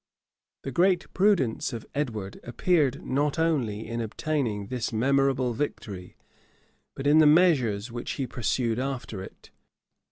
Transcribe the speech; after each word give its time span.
The 0.63 0.71
great 0.71 1.05
prudence 1.13 1.73
of 1.73 1.85
Edward 1.93 2.39
appeared 2.43 3.05
not 3.05 3.37
only 3.37 3.85
in 3.87 4.01
obtaining 4.01 4.65
this 4.65 4.91
memorable 4.91 5.53
victory, 5.53 6.17
but 6.95 7.05
in 7.05 7.19
the 7.19 7.27
measures 7.27 7.91
which 7.91 8.13
he 8.13 8.25
pursued 8.25 8.79
after 8.79 9.21
it. 9.21 9.51